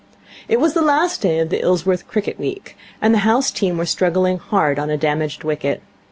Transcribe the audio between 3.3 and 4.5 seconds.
team were struggling